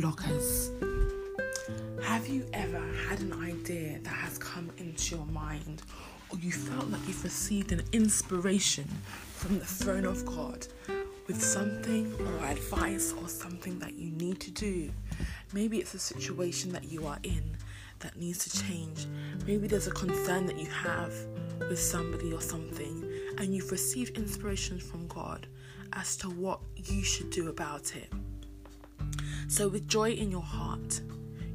blockers. 0.00 0.70
Have 2.02 2.26
you 2.26 2.46
ever 2.54 2.80
had 3.06 3.20
an 3.20 3.34
idea 3.34 3.98
that 4.02 4.14
has 4.14 4.38
come 4.38 4.70
into 4.78 5.16
your 5.16 5.26
mind, 5.26 5.82
or 6.30 6.38
you 6.38 6.50
felt 6.50 6.88
like 6.88 7.06
you've 7.06 7.22
received 7.22 7.70
an 7.72 7.82
inspiration 7.92 8.88
from 9.34 9.58
the 9.58 9.64
throne 9.64 10.06
of 10.06 10.24
God 10.24 10.66
with 11.26 11.42
something 11.42 12.14
or 12.18 12.46
advice 12.46 13.12
or 13.20 13.28
something 13.28 13.78
that 13.80 13.92
you 13.92 14.10
need 14.12 14.40
to 14.40 14.50
do? 14.50 14.90
Maybe 15.52 15.76
it's 15.76 15.92
a 15.92 15.98
situation 15.98 16.72
that 16.72 16.84
you 16.84 17.06
are 17.06 17.18
in 17.22 17.58
that 17.98 18.16
needs 18.16 18.38
to 18.48 18.64
change. 18.64 19.06
Maybe 19.46 19.66
there's 19.66 19.86
a 19.86 19.92
concern 19.92 20.46
that 20.46 20.58
you 20.58 20.70
have 20.70 21.12
with 21.58 21.78
somebody 21.78 22.32
or 22.32 22.40
something, 22.40 23.04
and 23.36 23.54
you've 23.54 23.70
received 23.70 24.16
inspiration 24.16 24.78
from 24.78 25.06
God 25.08 25.46
as 25.92 26.16
to 26.18 26.30
what 26.30 26.60
you 26.74 27.02
should 27.02 27.28
do 27.28 27.50
about 27.50 27.94
it. 27.94 28.10
So, 29.50 29.66
with 29.66 29.88
joy 29.88 30.12
in 30.12 30.30
your 30.30 30.44
heart, 30.44 31.00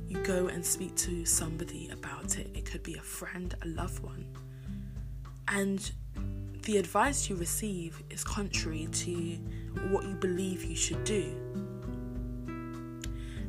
you 0.10 0.22
go 0.24 0.48
and 0.48 0.66
speak 0.66 0.98
to 0.98 1.24
somebody 1.24 1.88
about 1.94 2.38
it. 2.38 2.52
It 2.54 2.66
could 2.66 2.84
be 2.84 2.96
a 2.96 3.02
friend, 3.02 3.56
a 3.62 3.68
loved 3.70 4.04
one. 4.04 4.26
And 5.48 5.90
the 6.64 6.76
advice 6.76 7.30
you 7.30 7.38
receive 7.38 8.04
is 8.10 8.22
contrary 8.22 8.90
to 8.92 9.12
what 9.92 10.04
you 10.04 10.14
believe 10.16 10.66
you 10.66 10.76
should 10.76 11.06
do. 11.06 11.34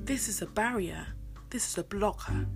This 0.05 0.29
is 0.29 0.43
a 0.43 0.47
barrier, 0.47 1.05
this 1.51 1.69
is 1.69 1.79
a 1.79 1.83
blocker. 1.83 2.47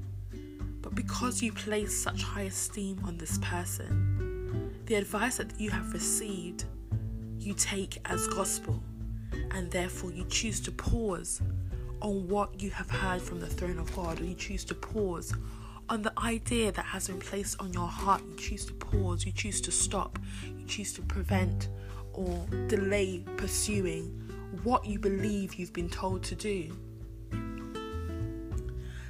But 0.82 0.94
because 0.94 1.42
you 1.42 1.52
place 1.52 2.00
such 2.00 2.22
high 2.22 2.42
esteem 2.42 3.02
on 3.04 3.18
this 3.18 3.38
person, 3.38 4.80
the 4.86 4.94
advice 4.94 5.38
that 5.38 5.58
you 5.58 5.70
have 5.70 5.92
received 5.92 6.66
you 7.40 7.52
take 7.54 7.98
as 8.04 8.28
gospel, 8.28 8.80
and 9.50 9.68
therefore 9.72 10.12
you 10.12 10.24
choose 10.26 10.60
to 10.60 10.70
pause 10.70 11.42
on 12.00 12.28
what 12.28 12.60
you 12.60 12.70
have 12.70 12.90
heard 12.90 13.20
from 13.20 13.40
the 13.40 13.46
throne 13.46 13.78
of 13.78 13.94
God, 13.94 14.20
or 14.20 14.24
you 14.24 14.34
choose 14.34 14.64
to 14.66 14.74
pause 14.74 15.34
on 15.88 16.02
the 16.02 16.12
idea 16.18 16.72
that 16.72 16.84
has 16.84 17.08
been 17.08 17.18
placed 17.18 17.60
on 17.60 17.72
your 17.72 17.86
heart. 17.86 18.22
You 18.28 18.36
choose 18.36 18.64
to 18.66 18.72
pause, 18.74 19.24
you 19.24 19.32
choose 19.32 19.60
to 19.62 19.70
stop, 19.70 20.18
you 20.44 20.66
choose 20.66 20.92
to 20.94 21.02
prevent 21.02 21.68
or 22.12 22.46
delay 22.68 23.24
pursuing 23.36 24.06
what 24.62 24.84
you 24.84 24.98
believe 24.98 25.54
you've 25.54 25.72
been 25.72 25.90
told 25.90 26.22
to 26.24 26.34
do. 26.34 26.76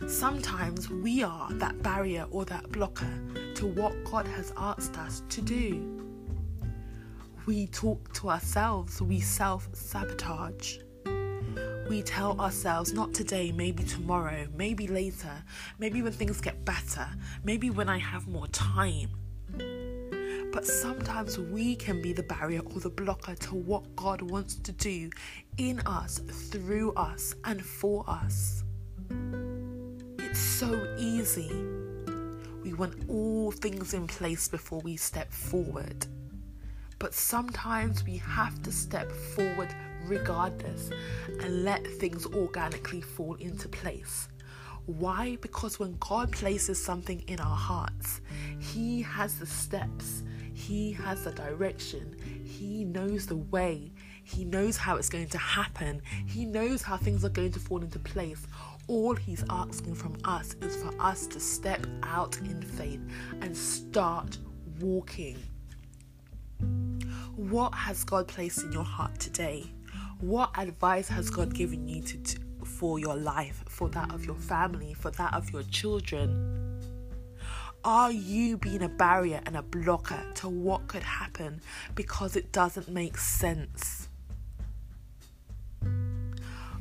Sometimes 0.06 0.90
we 0.90 1.22
are 1.22 1.52
that 1.54 1.82
barrier 1.82 2.26
or 2.30 2.44
that 2.46 2.70
blocker 2.72 3.12
to 3.54 3.66
what 3.66 3.92
God 4.04 4.26
has 4.26 4.52
asked 4.56 4.96
us 4.98 5.22
to 5.28 5.40
do 5.40 6.00
we 7.50 7.66
talk 7.66 8.12
to 8.12 8.30
ourselves, 8.30 9.02
we 9.02 9.18
self 9.18 9.68
sabotage. 9.72 10.78
We 11.90 12.02
tell 12.02 12.40
ourselves, 12.40 12.92
not 12.92 13.12
today, 13.12 13.50
maybe 13.50 13.82
tomorrow, 13.82 14.46
maybe 14.56 14.86
later, 14.86 15.42
maybe 15.80 16.02
when 16.02 16.12
things 16.12 16.40
get 16.40 16.64
better, 16.64 17.08
maybe 17.42 17.68
when 17.68 17.88
I 17.88 17.98
have 17.98 18.28
more 18.28 18.46
time. 18.46 19.10
But 20.52 20.64
sometimes 20.64 21.36
we 21.36 21.74
can 21.74 22.00
be 22.00 22.12
the 22.12 22.22
barrier 22.22 22.60
or 22.60 22.78
the 22.78 22.90
blocker 22.90 23.34
to 23.34 23.56
what 23.56 23.96
God 23.96 24.22
wants 24.22 24.54
to 24.54 24.70
do 24.70 25.10
in 25.58 25.80
us, 25.80 26.20
through 26.52 26.92
us, 26.92 27.34
and 27.44 27.60
for 27.60 28.04
us. 28.06 28.62
It's 30.20 30.38
so 30.38 30.94
easy. 30.96 31.50
We 32.62 32.72
want 32.72 32.94
all 33.08 33.50
things 33.50 33.94
in 33.94 34.06
place 34.06 34.46
before 34.46 34.78
we 34.78 34.96
step 34.96 35.32
forward. 35.32 36.06
But 37.00 37.14
sometimes 37.14 38.04
we 38.04 38.18
have 38.18 38.62
to 38.62 38.70
step 38.70 39.10
forward 39.10 39.74
regardless 40.06 40.90
and 41.40 41.64
let 41.64 41.86
things 41.86 42.26
organically 42.26 43.00
fall 43.00 43.34
into 43.36 43.68
place. 43.68 44.28
Why? 44.86 45.36
Because 45.40 45.78
when 45.78 45.96
God 46.00 46.32
places 46.32 46.82
something 46.82 47.20
in 47.28 47.38
our 47.40 47.56
hearts, 47.56 48.20
He 48.58 49.02
has 49.02 49.38
the 49.38 49.46
steps, 49.46 50.22
He 50.52 50.92
has 50.92 51.24
the 51.24 51.32
direction, 51.32 52.16
He 52.44 52.84
knows 52.84 53.26
the 53.26 53.36
way, 53.36 53.92
He 54.24 54.44
knows 54.44 54.76
how 54.76 54.96
it's 54.96 55.08
going 55.08 55.28
to 55.28 55.38
happen, 55.38 56.02
He 56.26 56.44
knows 56.44 56.82
how 56.82 56.96
things 56.96 57.24
are 57.24 57.30
going 57.30 57.52
to 57.52 57.60
fall 57.60 57.82
into 57.82 57.98
place. 57.98 58.46
All 58.88 59.14
He's 59.14 59.44
asking 59.48 59.94
from 59.94 60.16
us 60.24 60.56
is 60.62 60.76
for 60.76 60.92
us 61.00 61.26
to 61.28 61.38
step 61.38 61.86
out 62.02 62.38
in 62.38 62.60
faith 62.62 63.00
and 63.42 63.56
start 63.56 64.38
walking. 64.80 65.38
What 67.36 67.72
has 67.74 68.02
God 68.04 68.26
placed 68.26 68.64
in 68.64 68.72
your 68.72 68.84
heart 68.84 69.18
today? 69.20 69.70
What 70.20 70.50
advice 70.58 71.08
has 71.08 71.30
God 71.30 71.54
given 71.54 71.88
you 71.88 72.02
to, 72.02 72.40
for 72.66 72.98
your 72.98 73.16
life, 73.16 73.64
for 73.66 73.88
that 73.88 74.12
of 74.12 74.26
your 74.26 74.34
family, 74.36 74.92
for 74.92 75.10
that 75.12 75.32
of 75.32 75.50
your 75.50 75.62
children? 75.62 76.78
Are 77.82 78.12
you 78.12 78.58
being 78.58 78.82
a 78.82 78.88
barrier 78.90 79.40
and 79.46 79.56
a 79.56 79.62
blocker 79.62 80.22
to 80.34 80.48
what 80.50 80.88
could 80.88 81.02
happen 81.02 81.62
because 81.94 82.36
it 82.36 82.52
doesn't 82.52 82.90
make 82.90 83.16
sense? 83.16 84.08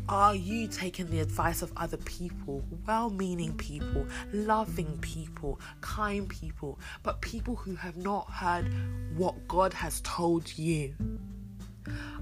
Are 0.09 0.35
you 0.35 0.67
taking 0.67 1.09
the 1.09 1.21
advice 1.21 1.61
of 1.61 1.71
other 1.77 1.95
people, 1.95 2.65
well 2.85 3.09
meaning 3.09 3.55
people, 3.55 4.05
loving 4.33 4.97
people, 4.99 5.61
kind 5.79 6.27
people, 6.27 6.77
but 7.03 7.21
people 7.21 7.55
who 7.55 7.75
have 7.75 7.95
not 7.95 8.29
heard 8.29 8.69
what 9.15 9.47
God 9.47 9.71
has 9.75 10.01
told 10.01 10.57
you? 10.57 10.93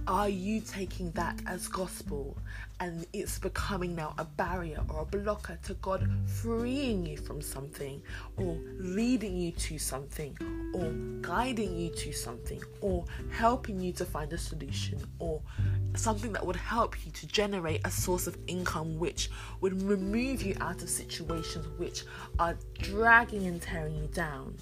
Are 0.08 0.30
you 0.30 0.62
taking 0.62 1.12
that 1.12 1.42
as 1.46 1.68
gospel 1.68 2.38
and 2.80 3.06
it's 3.12 3.40
becoming 3.40 3.96
now 3.96 4.14
a 4.18 4.24
barrier 4.24 4.82
or 4.90 5.02
a 5.02 5.06
blocker 5.06 5.60
to 5.64 5.74
God 5.76 6.10
freeing 6.26 7.06
you 7.06 7.18
from 7.18 7.42
something 7.42 8.02
or 8.38 8.58
leading 8.78 9.36
you 9.36 9.52
to 9.52 9.78
something 9.78 10.38
or 10.74 10.92
guiding 11.22 11.76
you 11.76 11.90
to 11.90 12.14
something 12.14 12.62
or 12.82 13.04
helping 13.32 13.82
you 13.82 13.92
to 13.94 14.06
find 14.06 14.32
a 14.32 14.38
solution 14.38 14.98
or 15.20 15.42
something 15.96 16.32
that 16.32 16.46
would 16.46 16.56
help 16.56 17.06
you 17.06 17.12
to 17.12 17.28
generate 17.28 17.82
a 17.86 17.92
source 17.92 18.28
of 18.28 18.38
income 18.48 18.98
which 19.00 19.30
would 19.60 19.82
remove 19.82 20.42
you 20.42 20.56
out 20.62 20.82
of 20.82 20.90
situations 20.90 21.68
which 21.78 22.06
are 22.40 22.56
dragging 22.80 23.48
and 23.48 23.62
tearing 23.62 23.96
you 23.96 24.08
down? 24.08 24.56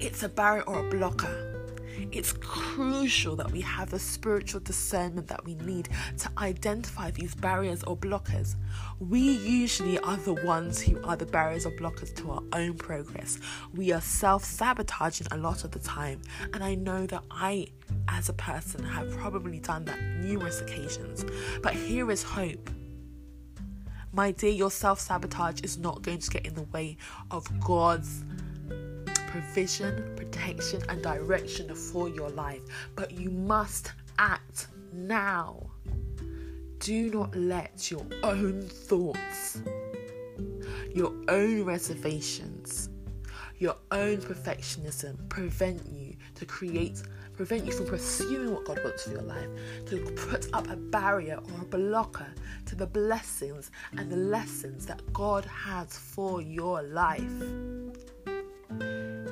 It's 0.00 0.22
a 0.22 0.28
barrier 0.28 0.62
or 0.62 0.86
a 0.86 0.90
blocker 0.90 1.47
it's 2.12 2.32
crucial 2.32 3.36
that 3.36 3.50
we 3.50 3.60
have 3.60 3.90
the 3.90 3.98
spiritual 3.98 4.60
discernment 4.60 5.26
that 5.28 5.44
we 5.44 5.54
need 5.56 5.88
to 6.18 6.30
identify 6.38 7.10
these 7.10 7.34
barriers 7.34 7.82
or 7.84 7.96
blockers. 7.96 8.56
We 8.98 9.20
usually 9.20 9.98
are 9.98 10.16
the 10.16 10.34
ones 10.34 10.80
who 10.80 11.02
are 11.04 11.16
the 11.16 11.26
barriers 11.26 11.66
or 11.66 11.72
blockers 11.72 12.14
to 12.16 12.30
our 12.30 12.42
own 12.52 12.74
progress. 12.74 13.38
We 13.74 13.92
are 13.92 14.00
self 14.00 14.44
sabotaging 14.44 15.28
a 15.30 15.36
lot 15.36 15.64
of 15.64 15.70
the 15.70 15.78
time, 15.78 16.22
and 16.52 16.62
I 16.62 16.74
know 16.74 17.06
that 17.06 17.22
I, 17.30 17.68
as 18.08 18.28
a 18.28 18.34
person, 18.34 18.84
have 18.84 19.10
probably 19.16 19.60
done 19.60 19.84
that 19.86 20.00
numerous 20.00 20.60
occasions. 20.60 21.24
But 21.62 21.74
here 21.74 22.10
is 22.10 22.22
hope. 22.22 22.70
My 24.12 24.32
dear, 24.32 24.50
your 24.50 24.70
self 24.70 25.00
sabotage 25.00 25.60
is 25.62 25.78
not 25.78 26.02
going 26.02 26.18
to 26.18 26.30
get 26.30 26.46
in 26.46 26.54
the 26.54 26.62
way 26.62 26.96
of 27.30 27.46
God's 27.60 28.24
provision, 29.28 30.14
protection, 30.16 30.82
and 30.88 31.02
direction 31.02 31.74
for 31.74 32.08
your 32.08 32.30
life. 32.30 32.62
But 32.96 33.12
you 33.12 33.30
must 33.30 33.92
act 34.18 34.68
now. 34.92 35.70
Do 36.80 37.10
not 37.10 37.34
let 37.36 37.90
your 37.90 38.06
own 38.22 38.62
thoughts, 38.62 39.60
your 40.94 41.12
own 41.28 41.64
reservations, 41.64 42.88
your 43.58 43.76
own 43.90 44.18
perfectionism 44.18 45.28
prevent 45.28 45.86
you 45.86 46.16
to 46.36 46.46
create 46.46 47.02
prevent 47.38 47.64
you 47.64 47.70
from 47.70 47.86
pursuing 47.86 48.52
what 48.52 48.64
God 48.64 48.80
wants 48.82 49.04
for 49.04 49.12
your 49.12 49.22
life, 49.22 49.48
to 49.86 49.98
put 50.28 50.52
up 50.52 50.68
a 50.68 50.74
barrier 50.74 51.36
or 51.36 51.62
a 51.62 51.64
blocker 51.64 52.26
to 52.66 52.74
the 52.74 52.86
blessings 52.86 53.70
and 53.96 54.10
the 54.10 54.16
lessons 54.16 54.86
that 54.86 55.00
God 55.12 55.44
has 55.44 55.96
for 55.96 56.42
your 56.42 56.82
life. 56.82 57.30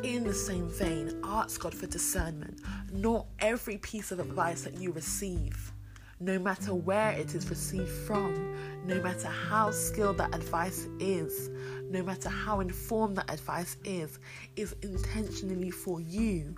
In 0.06 0.22
the 0.22 0.32
same 0.32 0.68
vein, 0.68 1.20
ask 1.24 1.60
God 1.60 1.74
for 1.74 1.88
discernment. 1.88 2.60
Not 2.92 3.26
every 3.40 3.78
piece 3.78 4.12
of 4.12 4.20
advice 4.20 4.62
that 4.62 4.78
you 4.80 4.92
receive, 4.92 5.72
no 6.20 6.38
matter 6.38 6.72
where 6.72 7.10
it 7.10 7.34
is 7.34 7.50
received 7.50 7.90
from, 8.06 8.86
no 8.86 9.02
matter 9.02 9.26
how 9.26 9.72
skilled 9.72 10.18
that 10.18 10.32
advice 10.32 10.86
is, 11.00 11.50
no 11.90 12.04
matter 12.04 12.28
how 12.28 12.60
informed 12.60 13.16
that 13.16 13.28
advice 13.32 13.78
is, 13.82 14.20
is 14.54 14.76
intentionally 14.82 15.72
for 15.72 16.00
you 16.00 16.54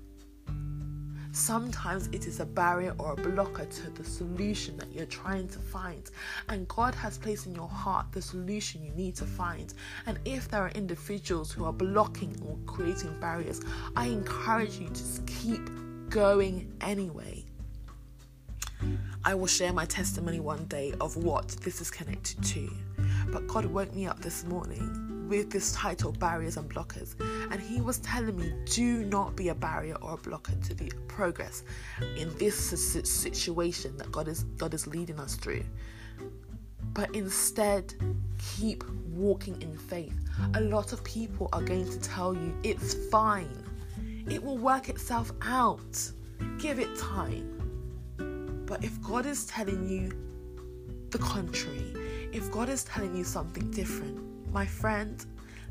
Sometimes 1.39 2.09
it 2.09 2.27
is 2.27 2.41
a 2.41 2.45
barrier 2.45 2.97
or 2.99 3.13
a 3.13 3.17
blocker 3.17 3.65
to 3.65 3.91
the 3.91 4.03
solution 4.03 4.77
that 4.77 4.93
you're 4.93 5.07
trying 5.07 5.47
to 5.49 5.61
find. 5.61 6.11
And 6.49 6.67
God 6.67 6.97
has 6.97 7.17
placed 7.17 7.47
in 7.47 7.55
your 7.55 7.69
heart 7.69 8.07
the 8.11 8.21
solution 8.21 8.83
you 8.83 8.91
need 8.91 9.15
to 9.17 9.25
find. 9.25 9.73
And 10.07 10.19
if 10.25 10.49
there 10.49 10.63
are 10.63 10.71
individuals 10.71 11.53
who 11.53 11.65
are 11.65 11.73
blocking 11.73 12.37
or 12.45 12.59
creating 12.67 13.19
barriers, 13.21 13.61
I 13.95 14.09
encourage 14.09 14.79
you 14.79 14.89
to 14.89 15.23
keep 15.27 15.71
going 16.11 16.73
anyway. 16.81 17.45
I 19.25 19.35
will 19.35 19.47
share 19.47 19.73
my 19.73 19.85
testimony 19.85 20.41
one 20.41 20.65
day 20.65 20.93
of 21.01 21.17
what 21.17 21.49
this 21.63 21.81
is 21.81 21.89
connected 21.89 22.43
to. 22.43 22.69
But 23.29 23.47
God 23.47 23.65
woke 23.67 23.95
me 23.95 24.09
up 24.09 24.21
this 24.21 24.43
morning 24.45 25.08
with 25.29 25.51
this 25.51 25.73
title, 25.73 26.13
Barriers 26.13 26.57
and 26.57 26.73
Blockers. 26.73 27.15
And 27.51 27.61
He 27.61 27.81
was 27.81 27.99
telling 27.99 28.37
me, 28.37 28.53
do 28.65 29.05
not 29.05 29.37
be 29.37 29.49
a 29.49 29.55
barrier 29.55 29.97
or 30.01 30.15
a 30.15 30.17
blocker 30.17 30.55
to 30.65 30.75
the 30.75 30.91
progress 31.07 31.63
in 32.17 32.37
this 32.39 32.57
situation 32.59 33.97
that 33.99 34.11
God 34.11 34.29
is 34.29 34.45
God 34.57 34.75
is 34.75 34.87
leading 34.87 35.21
us 35.21 35.35
through. 35.35 35.65
But 36.95 37.15
instead, 37.15 37.95
keep 38.39 38.85
walking 39.13 39.61
in 39.63 39.77
faith. 39.77 40.15
A 40.55 40.61
lot 40.61 40.93
of 40.93 41.03
people 41.05 41.49
are 41.53 41.63
going 41.63 41.89
to 41.91 42.01
tell 42.01 42.35
you 42.35 42.57
it's 42.63 42.95
fine. 43.09 43.65
It 44.29 44.43
will 44.43 44.59
work 44.59 44.89
itself 44.89 45.33
out. 45.43 46.11
Give 46.59 46.79
it 46.79 46.97
time. 46.99 47.55
But 48.67 48.85
if 48.85 49.01
God 49.03 49.27
is 49.27 49.47
telling 49.47 49.89
you 49.89 50.13
the 51.11 51.19
contrary, 51.19 51.95
if 52.33 52.51
God 52.51 52.69
is 52.69 52.85
telling 52.85 53.17
you 53.17 53.25
something 53.25 53.71
different, 53.71 54.19
my 54.53 54.67
friend, 54.67 55.25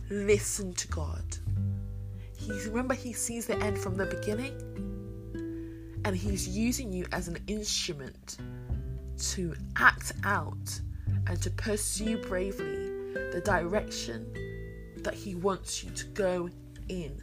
listen 0.09 0.74
to 0.74 0.88
God. 0.89 1.24
He 2.38 2.51
remember 2.69 2.94
he 2.94 3.13
sees 3.13 3.47
the 3.47 3.57
end 3.57 3.77
from 3.77 3.95
the 3.95 4.06
beginning 4.06 4.56
and 6.06 6.15
he's 6.15 6.47
using 6.47 6.94
you 6.94 7.06
as 7.12 7.27
an 7.27 7.38
instrument 7.47 8.38
to 9.18 9.56
act 9.75 10.13
out 10.24 10.79
and 11.27 11.41
to 11.41 11.50
pursue 11.51 12.18
bravely 12.18 12.88
the 13.31 13.41
direction 13.44 14.31
that 14.97 15.13
he 15.13 15.35
wants 15.35 15.83
you 15.83 15.89
to 15.91 16.06
go 16.07 16.50
in. 16.88 17.19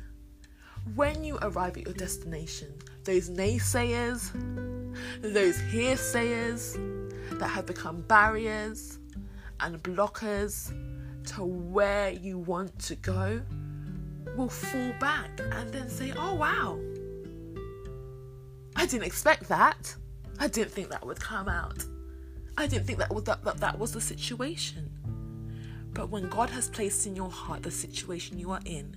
When 0.94 1.24
you 1.24 1.38
arrive 1.40 1.76
at 1.76 1.84
your 1.84 1.94
destination, 1.94 2.74
those 3.04 3.30
naysayers, 3.30 4.30
those 5.22 5.56
hearsayers 5.58 6.74
that 7.38 7.48
have 7.48 7.66
become 7.66 8.02
barriers 8.02 8.98
and 9.60 9.82
blockers 9.82 10.72
to 11.26 11.44
where 11.44 12.11
you 12.11 12.38
want 12.38 12.79
to 12.81 12.94
go 12.97 13.41
will 14.37 14.49
fall 14.49 14.93
back 15.00 15.41
and 15.53 15.71
then 15.73 15.88
say, 15.88 16.12
Oh, 16.17 16.35
wow, 16.35 16.79
I 18.76 18.87
didn't 18.87 19.06
expect 19.06 19.49
that. 19.49 19.94
I 20.38 20.49
didn't 20.49 20.73
think 20.73 20.91
that 20.91 21.06
would 21.06 21.21
come 21.21 21.49
out. 21.49 21.85
I 22.56 22.67
didn't 22.67 22.87
think 22.87 22.99
that 22.99 23.12
was, 23.12 23.25
that, 23.25 23.44
that, 23.44 23.59
that 23.59 23.79
was 23.79 23.93
the 23.93 24.00
situation. 24.00 24.91
But 25.93 26.11
when 26.11 26.29
God 26.29 26.50
has 26.50 26.69
placed 26.69 27.06
in 27.06 27.15
your 27.15 27.31
heart 27.31 27.62
the 27.62 27.71
situation 27.71 28.38
you 28.38 28.50
are 28.50 28.61
in, 28.65 28.97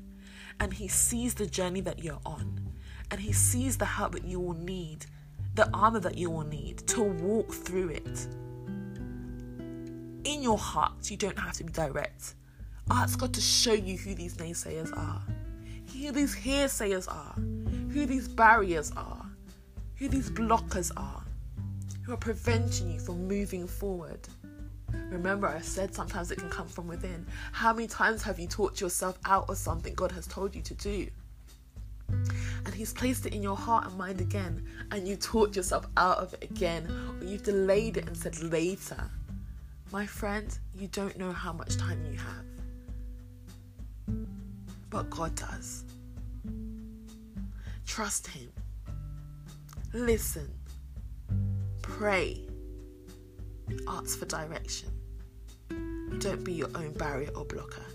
and 0.59 0.73
He 0.73 0.87
sees 0.87 1.35
the 1.35 1.45
journey 1.45 1.81
that 1.81 2.03
you're 2.03 2.19
on, 2.25 2.71
and 3.11 3.21
He 3.21 3.31
sees 3.31 3.77
the 3.77 3.85
help 3.85 4.13
that 4.13 4.25
you 4.25 4.39
will 4.39 4.55
need, 4.55 5.05
the 5.53 5.69
armor 5.73 5.99
that 5.99 6.17
you 6.17 6.29
will 6.29 6.45
need 6.45 6.79
to 6.87 7.03
walk 7.03 7.51
through 7.51 7.89
it. 7.89 8.27
In 10.27 10.43
your 10.43 10.57
heart, 10.57 11.09
you 11.09 11.15
don't 11.15 11.39
have 11.39 11.53
to 11.53 11.63
be 11.63 11.71
direct. 11.71 12.35
Ask 12.91 13.17
God 13.17 13.33
to 13.33 13.39
show 13.39 13.71
you 13.71 13.97
who 13.97 14.13
these 14.13 14.35
naysayers 14.35 14.91
are, 14.97 15.21
who 15.93 16.11
these 16.11 16.35
hearsayers 16.35 17.07
are, 17.07 17.33
who 17.93 18.05
these 18.05 18.27
barriers 18.27 18.91
are, 18.97 19.25
who 19.95 20.09
these 20.09 20.29
blockers 20.29 20.91
are, 20.97 21.23
who 22.03 22.11
are 22.11 22.17
preventing 22.17 22.91
you 22.91 22.99
from 22.99 23.25
moving 23.25 23.69
forward. 23.69 24.19
Remember, 24.91 25.47
I 25.47 25.61
said 25.61 25.95
sometimes 25.95 26.29
it 26.29 26.39
can 26.39 26.49
come 26.49 26.67
from 26.67 26.89
within. 26.89 27.25
How 27.53 27.71
many 27.71 27.87
times 27.87 28.21
have 28.23 28.37
you 28.37 28.47
talked 28.47 28.81
yourself 28.81 29.17
out 29.23 29.49
of 29.49 29.55
something 29.55 29.93
God 29.93 30.11
has 30.11 30.27
told 30.27 30.53
you 30.53 30.61
to 30.61 30.73
do? 30.73 31.07
And 32.09 32.73
He's 32.73 32.91
placed 32.91 33.25
it 33.25 33.33
in 33.33 33.41
your 33.41 33.55
heart 33.55 33.85
and 33.85 33.97
mind 33.97 34.19
again, 34.19 34.65
and 34.91 35.07
you 35.07 35.15
talked 35.15 35.55
yourself 35.55 35.87
out 35.95 36.17
of 36.17 36.33
it 36.33 36.43
again, 36.43 36.85
or 37.21 37.25
you've 37.25 37.43
delayed 37.43 37.95
it 37.95 38.07
and 38.07 38.17
said 38.17 38.37
later. 38.43 39.09
My 39.91 40.05
friend, 40.05 40.57
you 40.75 40.87
don't 40.87 41.17
know 41.17 41.31
how 41.31 41.53
much 41.53 41.77
time 41.77 42.03
you 42.11 42.17
have. 42.17 42.45
But 44.89 45.09
God 45.09 45.33
does. 45.35 45.85
Trust 47.85 48.27
Him. 48.27 48.51
Listen. 49.93 50.53
Pray. 51.81 52.41
Ask 53.87 54.19
for 54.19 54.25
direction. 54.25 54.89
Don't 56.19 56.43
be 56.43 56.53
your 56.53 56.69
own 56.75 56.91
barrier 56.93 57.29
or 57.35 57.45
blocker. 57.45 57.85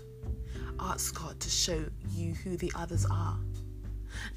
Ask 0.79 1.19
God 1.19 1.39
to 1.39 1.49
show 1.49 1.85
you 2.09 2.33
who 2.33 2.57
the 2.57 2.71
others 2.75 3.05
are. 3.05 3.37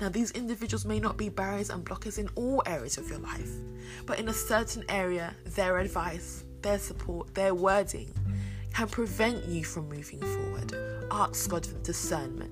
Now, 0.00 0.08
these 0.08 0.30
individuals 0.32 0.84
may 0.84 1.00
not 1.00 1.16
be 1.16 1.28
barriers 1.28 1.70
and 1.70 1.84
blockers 1.84 2.18
in 2.18 2.28
all 2.34 2.62
areas 2.66 2.98
of 2.98 3.08
your 3.08 3.18
life, 3.18 3.50
but 4.04 4.18
in 4.18 4.28
a 4.28 4.32
certain 4.32 4.84
area, 4.88 5.34
their 5.54 5.78
advice, 5.78 6.44
their 6.66 6.78
support, 6.80 7.32
their 7.34 7.54
wording 7.54 8.12
can 8.74 8.88
prevent 8.88 9.44
you 9.46 9.62
from 9.64 9.88
moving 9.88 10.20
forward. 10.20 10.74
Ask 11.12 11.48
God 11.48 11.64
for 11.64 11.78
discernment 11.78 12.50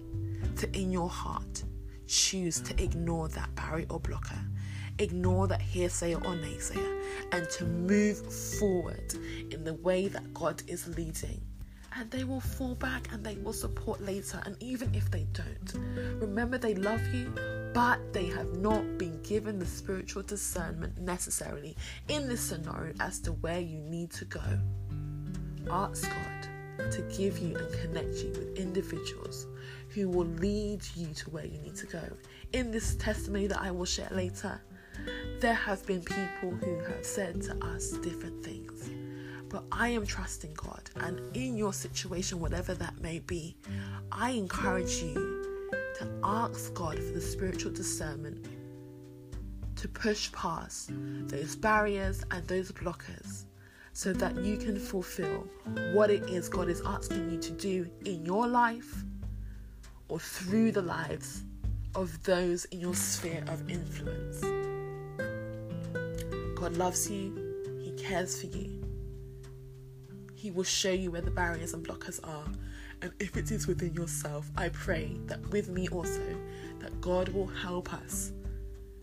to, 0.58 0.70
in 0.72 0.92
your 0.92 1.08
heart, 1.08 1.64
choose 2.06 2.60
to 2.60 2.80
ignore 2.82 3.28
that 3.28 3.52
barrier 3.56 3.86
or 3.90 3.98
blocker 3.98 4.38
ignore 5.00 5.48
that 5.48 5.60
hearsay 5.60 6.14
or 6.14 6.20
naysayer 6.20 7.02
and 7.32 7.50
to 7.50 7.64
move 7.64 8.16
forward 8.60 9.14
in 9.50 9.64
the 9.64 9.74
way 9.74 10.06
that 10.06 10.32
God 10.32 10.62
is 10.68 10.86
leading. 10.96 11.40
And 11.96 12.08
they 12.10 12.22
will 12.22 12.40
fall 12.40 12.76
back 12.76 13.12
and 13.12 13.24
they 13.24 13.36
will 13.36 13.52
support 13.52 14.00
later. 14.00 14.40
And 14.46 14.56
even 14.60 14.94
if 14.94 15.10
they 15.10 15.26
don't, 15.32 15.74
remember 16.20 16.58
they 16.58 16.74
love 16.74 17.04
you, 17.12 17.32
but 17.74 18.12
they 18.12 18.26
have 18.26 18.56
not 18.58 18.96
been 18.96 19.20
given 19.22 19.58
the 19.58 19.66
spiritual 19.66 20.22
discernment 20.22 20.96
necessarily 20.98 21.76
in 22.08 22.28
this 22.28 22.40
scenario 22.40 22.94
as 23.00 23.18
to 23.18 23.32
where 23.32 23.60
you 23.60 23.78
need 23.80 24.12
to 24.12 24.24
go. 24.24 24.40
Ask 25.70 26.08
God 26.08 26.90
to 26.92 27.02
give 27.16 27.38
you 27.38 27.56
and 27.56 27.72
connect 27.80 28.14
you 28.18 28.30
with 28.30 28.56
individuals 28.56 29.48
who 29.88 30.08
will 30.08 30.26
lead 30.26 30.82
you 30.94 31.08
to 31.14 31.30
where 31.30 31.44
you 31.44 31.58
need 31.58 31.74
to 31.76 31.86
go. 31.86 32.02
In 32.52 32.70
this 32.70 32.94
testimony 32.94 33.48
that 33.48 33.60
I 33.60 33.72
will 33.72 33.84
share 33.84 34.10
later, 34.12 34.60
there 35.40 35.54
have 35.54 35.84
been 35.84 36.00
people 36.00 36.50
who 36.50 36.78
have 36.78 37.04
said 37.04 37.42
to 37.42 37.56
us 37.66 37.90
different 37.98 38.44
things. 38.44 38.88
But 39.48 39.64
I 39.70 39.88
am 39.88 40.06
trusting 40.06 40.54
God, 40.54 40.90
and 40.96 41.20
in 41.36 41.56
your 41.56 41.72
situation, 41.72 42.40
whatever 42.40 42.74
that 42.74 43.00
may 43.00 43.18
be, 43.20 43.56
I 44.10 44.30
encourage 44.30 45.02
you 45.02 45.43
to 45.94 46.08
ask 46.22 46.74
God 46.74 46.96
for 46.98 47.12
the 47.12 47.20
spiritual 47.20 47.72
discernment 47.72 48.46
to 49.76 49.88
push 49.88 50.32
past 50.32 50.90
those 51.28 51.56
barriers 51.56 52.24
and 52.30 52.46
those 52.48 52.72
blockers 52.72 53.44
so 53.92 54.12
that 54.12 54.36
you 54.36 54.56
can 54.56 54.78
fulfill 54.78 55.46
what 55.92 56.10
it 56.10 56.22
is 56.28 56.48
God 56.48 56.68
is 56.68 56.82
asking 56.84 57.30
you 57.30 57.38
to 57.38 57.50
do 57.52 57.90
in 58.04 58.24
your 58.24 58.46
life 58.46 59.04
or 60.08 60.18
through 60.18 60.72
the 60.72 60.82
lives 60.82 61.44
of 61.94 62.22
those 62.24 62.64
in 62.66 62.80
your 62.80 62.94
sphere 62.94 63.44
of 63.48 63.70
influence. 63.70 64.40
God 66.56 66.76
loves 66.76 67.10
you, 67.10 67.80
He 67.82 67.92
cares 67.92 68.40
for 68.40 68.46
you. 68.46 68.82
He 70.34 70.50
will 70.50 70.64
show 70.64 70.90
you 70.90 71.10
where 71.10 71.22
the 71.22 71.30
barriers 71.30 71.72
and 71.72 71.86
blockers 71.86 72.20
are. 72.26 72.46
And 73.04 73.12
if 73.20 73.36
it 73.36 73.50
is 73.50 73.66
within 73.66 73.92
yourself, 73.92 74.50
I 74.56 74.70
pray 74.70 75.18
that 75.26 75.46
with 75.50 75.68
me 75.68 75.88
also, 75.88 76.22
that 76.78 77.02
God 77.02 77.28
will 77.28 77.46
help 77.46 77.92
us 77.92 78.32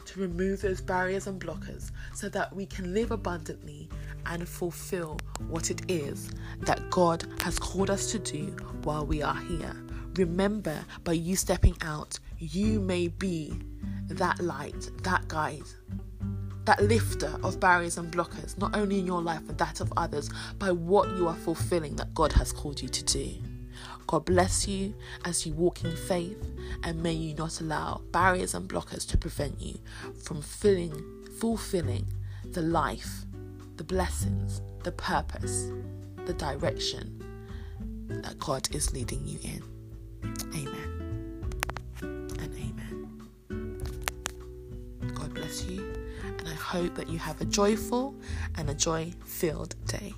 to 0.05 0.19
remove 0.19 0.59
those 0.59 0.81
barriers 0.81 1.27
and 1.27 1.39
blockers 1.39 1.91
so 2.11 2.27
that 2.29 2.51
we 2.51 2.65
can 2.65 2.95
live 2.95 3.11
abundantly 3.11 3.87
and 4.25 4.49
fulfill 4.49 5.19
what 5.49 5.69
it 5.69 5.83
is 5.87 6.31
that 6.61 6.89
God 6.89 7.23
has 7.41 7.59
called 7.59 7.91
us 7.91 8.11
to 8.11 8.17
do 8.17 8.55
while 8.81 9.05
we 9.05 9.21
are 9.21 9.39
here. 9.41 9.75
Remember, 10.15 10.83
by 11.03 11.11
you 11.11 11.35
stepping 11.35 11.77
out, 11.83 12.17
you 12.39 12.79
may 12.79 13.07
be 13.07 13.53
that 14.09 14.39
light, 14.39 14.89
that 15.03 15.27
guide 15.27 15.61
that 16.65 16.81
lifter 16.83 17.39
of 17.43 17.59
barriers 17.59 17.97
and 17.97 18.11
blockers, 18.11 18.55
not 18.57 18.75
only 18.75 18.99
in 18.99 19.05
your 19.05 19.21
life 19.21 19.41
but 19.47 19.57
that 19.57 19.79
of 19.79 19.91
others, 19.97 20.29
by 20.59 20.71
what 20.71 21.09
you 21.17 21.27
are 21.27 21.35
fulfilling 21.35 21.95
that 21.95 22.13
God 22.13 22.31
has 22.33 22.53
called 22.53 22.81
you 22.81 22.87
to 22.87 23.03
do. 23.03 23.50
God 24.11 24.25
bless 24.25 24.67
you 24.67 24.93
as 25.23 25.45
you 25.45 25.53
walk 25.53 25.85
in 25.85 25.95
faith, 25.95 26.37
and 26.83 27.01
may 27.01 27.13
you 27.13 27.33
not 27.33 27.61
allow 27.61 28.01
barriers 28.11 28.53
and 28.53 28.67
blockers 28.67 29.07
to 29.07 29.17
prevent 29.17 29.61
you 29.61 29.79
from 30.21 30.41
filling, 30.41 31.01
fulfilling 31.39 32.05
the 32.43 32.61
life, 32.61 33.23
the 33.77 33.85
blessings, 33.85 34.61
the 34.83 34.91
purpose, 34.91 35.71
the 36.25 36.33
direction 36.33 37.23
that 38.09 38.37
God 38.37 38.67
is 38.75 38.91
leading 38.91 39.25
you 39.25 39.39
in. 39.43 39.63
Amen. 40.55 41.53
And 42.01 42.53
amen. 43.47 44.01
God 45.15 45.33
bless 45.33 45.63
you 45.63 45.89
and 46.37 46.49
I 46.49 46.55
hope 46.55 46.95
that 46.95 47.07
you 47.07 47.17
have 47.17 47.39
a 47.39 47.45
joyful 47.45 48.13
and 48.57 48.69
a 48.69 48.73
joy 48.73 49.13
filled 49.23 49.73
day. 49.85 50.13